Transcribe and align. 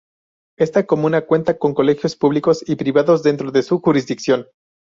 Esta 0.57 0.87
comuna 0.87 1.27
cuenta 1.27 1.59
con 1.59 1.75
colegios 1.75 2.15
públicos 2.15 2.67
y 2.67 2.75
privados 2.75 3.21
dentro 3.21 3.51
de 3.51 3.61
su 3.61 3.79
jurisdicción. 3.81 4.47